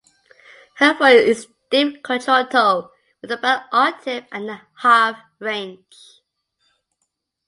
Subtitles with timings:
[0.77, 2.89] Her voice is deep contralto
[3.21, 6.23] with about an octave and a half range.